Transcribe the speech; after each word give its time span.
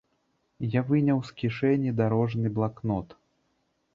Я 0.75 0.81
выняў 0.87 1.19
з 1.27 1.31
кішэні 1.41 1.93
дарожны 2.01 2.47
блакнот. 2.55 3.07